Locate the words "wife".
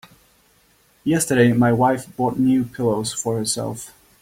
1.71-2.07